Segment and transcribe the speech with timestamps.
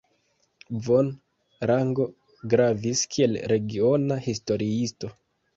[0.85, 1.11] Von
[1.71, 2.07] Rango
[2.55, 5.17] gravis kiel regiona historiisto.